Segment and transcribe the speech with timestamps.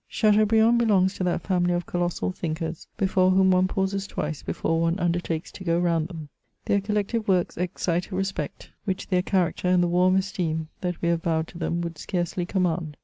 [0.07, 4.95] Chateaubriand belongs to that family of colossal thinkers, before whom one pauses twice before one
[4.95, 6.29] imdertakes to go round them.
[6.65, 11.09] Their oollectiTe works excite a respect which their character and the warm esteem that we
[11.09, 12.97] have TOwed to them would scarcely command.